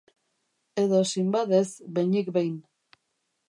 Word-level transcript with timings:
Edo 0.83 1.01
Sinbad 1.11 1.55
ez, 1.59 1.67
behinik 1.99 2.33
behin. 2.39 2.57